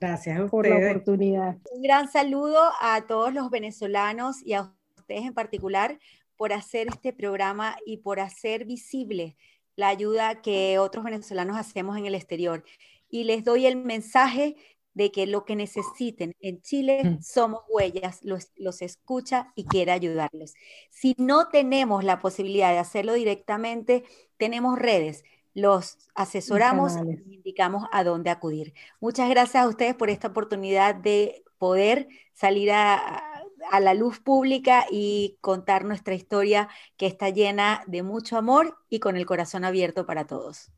[0.00, 1.56] Gracias por la oportunidad.
[1.72, 5.98] Un gran saludo a todos los venezolanos y a ustedes en particular
[6.36, 9.36] por hacer este programa y por hacer visible
[9.74, 12.64] la ayuda que otros venezolanos hacemos en el exterior.
[13.08, 14.56] Y les doy el mensaje
[14.94, 17.22] de que lo que necesiten en Chile mm.
[17.22, 20.54] somos huellas, los, los escucha y quiere ayudarlos.
[20.90, 24.04] Si no tenemos la posibilidad de hacerlo directamente,
[24.36, 25.22] tenemos redes,
[25.58, 26.92] los asesoramos
[27.26, 28.74] y indicamos a dónde acudir.
[29.00, 34.86] Muchas gracias a ustedes por esta oportunidad de poder salir a, a la luz pública
[34.90, 40.06] y contar nuestra historia que está llena de mucho amor y con el corazón abierto
[40.06, 40.70] para todos.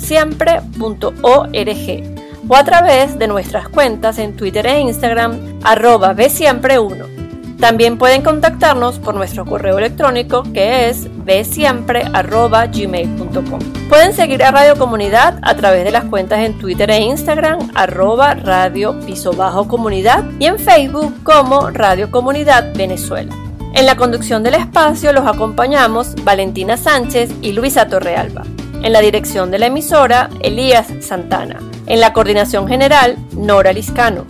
[0.08, 2.16] www.venezolanossiempre.org
[2.48, 7.16] o a través de nuestras cuentas en Twitter e Instagram arroba bsiempre1
[7.58, 13.60] también pueden contactarnos por nuestro correo electrónico que es bsiempre.gmail.com.
[13.88, 18.34] Pueden seguir a Radio Comunidad a través de las cuentas en Twitter e Instagram arroba
[18.34, 23.34] radio piso bajo comunidad y en Facebook como Radio Comunidad Venezuela.
[23.74, 28.44] En la conducción del espacio los acompañamos Valentina Sánchez y Luisa Torrealba.
[28.82, 31.58] En la dirección de la emisora, Elías Santana.
[31.86, 34.26] En la coordinación general, Nora Liscano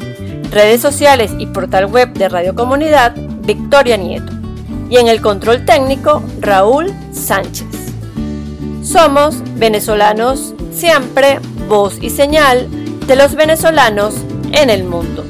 [0.50, 4.32] redes sociales y portal web de Radio Comunidad, Victoria Nieto.
[4.88, 7.66] Y en el control técnico, Raúl Sánchez.
[8.82, 12.68] Somos venezolanos siempre, voz y señal
[13.06, 14.14] de los venezolanos
[14.52, 15.24] en el mundo.